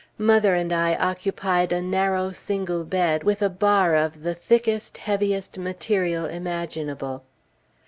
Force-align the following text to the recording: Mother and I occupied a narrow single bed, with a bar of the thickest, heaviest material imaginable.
Mother 0.17 0.55
and 0.55 0.73
I 0.73 0.95
occupied 0.95 1.71
a 1.71 1.79
narrow 1.79 2.31
single 2.31 2.83
bed, 2.83 3.23
with 3.23 3.43
a 3.43 3.51
bar 3.51 3.95
of 3.95 4.23
the 4.23 4.33
thickest, 4.33 4.97
heaviest 4.97 5.59
material 5.59 6.25
imaginable. 6.25 7.23